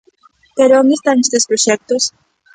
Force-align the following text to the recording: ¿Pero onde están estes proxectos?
¿Pero 0.57 0.77
onde 0.81 0.93
están 0.99 1.17
estes 1.25 1.47
proxectos? 1.49 2.03